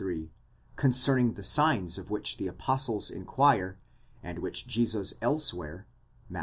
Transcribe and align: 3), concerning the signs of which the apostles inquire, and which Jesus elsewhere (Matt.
3), 0.01 0.31
concerning 0.77 1.33
the 1.35 1.43
signs 1.43 1.99
of 1.99 2.09
which 2.09 2.37
the 2.37 2.47
apostles 2.47 3.11
inquire, 3.11 3.77
and 4.23 4.39
which 4.39 4.65
Jesus 4.65 5.13
elsewhere 5.21 5.85
(Matt. 6.27 6.39